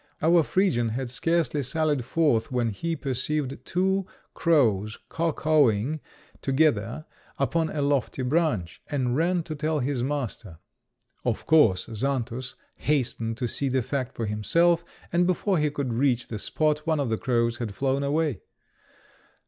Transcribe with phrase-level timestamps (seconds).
[0.19, 5.99] Our Phrygian had scarcely sallied forth when he perceived two crows caw caw ing
[6.41, 7.05] together
[7.37, 10.57] upon a lofty branch, and ran to tell his master.
[11.23, 14.83] Of course, Xantus hastened to see the fact for himself,
[15.13, 18.41] and before he could reach the spot one of the crows had flown away.